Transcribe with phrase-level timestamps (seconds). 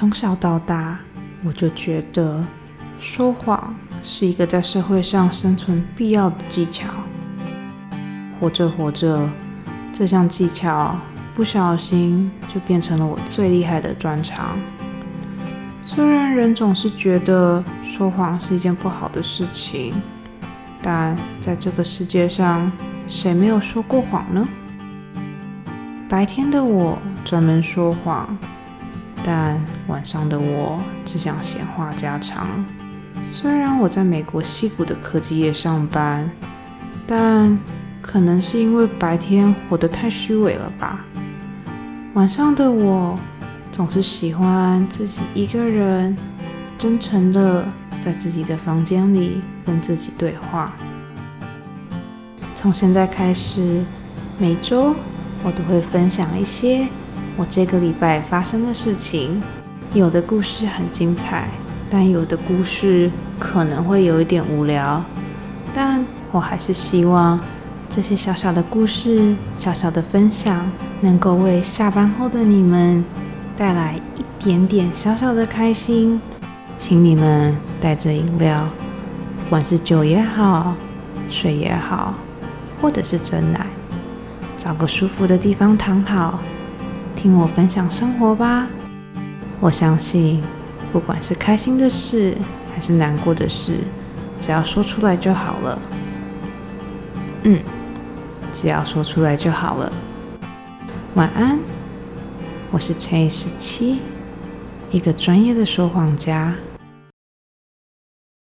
[0.00, 0.98] 从小到大，
[1.44, 2.42] 我就觉得
[2.98, 6.86] 说谎是一个在社会上生存必要的技巧。
[8.40, 9.28] 活着活着，
[9.92, 10.96] 这项技巧
[11.34, 14.56] 不小心就变成了我最厉害的专长。
[15.84, 19.92] 虽然人总是觉得说谎是一件不好的事情，
[20.80, 22.72] 但在这个世界上，
[23.06, 24.48] 谁没有说过谎呢？
[26.08, 28.34] 白天的我专门说谎。
[29.24, 32.46] 但晚上的我只想闲话家常。
[33.32, 36.30] 虽然我在美国西谷的科技业上班，
[37.06, 37.58] 但
[38.02, 41.04] 可能是因为白天活得太虚伪了吧。
[42.14, 43.18] 晚上的我
[43.70, 46.16] 总是喜欢自己一个人，
[46.76, 47.64] 真诚的
[48.00, 50.72] 在自己的房间里跟自己对话。
[52.54, 53.82] 从现在开始，
[54.38, 54.94] 每周
[55.42, 56.88] 我都会分享一些。
[57.36, 59.42] 我这个礼拜发生的事情，
[59.94, 61.48] 有的故事很精彩，
[61.88, 65.02] 但有的故事可能会有一点无聊。
[65.74, 67.40] 但我还是希望
[67.88, 73.02] 这些小小的故事、小小的分享，能够为下班后的你们
[73.56, 76.20] 带来一点点小小的开心。
[76.78, 78.66] 请你们带着饮料，
[79.44, 80.74] 不管是酒也好，
[81.28, 82.14] 水也好，
[82.80, 83.64] 或者是真奶，
[84.58, 86.38] 找个舒服的地方躺好。
[87.20, 88.66] 听我分享生活吧，
[89.60, 90.42] 我相信，
[90.90, 92.34] 不管是开心的事
[92.74, 93.74] 还是难过的事，
[94.40, 95.78] 只要说出来就好了。
[97.42, 97.62] 嗯，
[98.54, 99.92] 只要说出来就好了。
[101.14, 101.58] 晚安，
[102.70, 103.98] 我是陈以十七，
[104.90, 106.54] 一个专业的说谎家。